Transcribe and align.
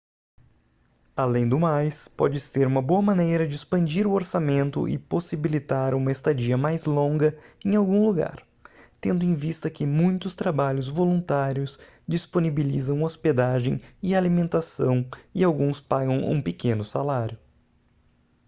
além 1.15 1.47
do 1.47 1.59
mais 1.59 2.07
pode 2.07 2.39
ser 2.39 2.65
uma 2.65 2.81
boa 2.81 3.03
maneira 3.03 3.47
de 3.47 3.55
expandir 3.55 4.07
o 4.07 4.13
orçamento 4.13 4.87
e 4.87 4.97
possibilitar 4.97 5.93
uma 5.93 6.11
estadia 6.11 6.57
mais 6.57 6.85
longa 6.85 7.37
em 7.63 7.75
algum 7.75 8.03
lugar 8.03 8.43
tendo 8.99 9.23
em 9.23 9.35
vista 9.35 9.69
que 9.69 9.85
muitos 9.85 10.33
trabalhos 10.33 10.87
voluntários 10.87 11.77
disponibilizam 12.07 13.03
hospedagem 13.03 13.77
e 14.01 14.15
alimentação 14.15 15.07
e 15.35 15.43
alguns 15.43 15.79
pagam 15.79 16.17
um 16.31 16.41
pequeno 16.41 16.83
salário 16.83 17.37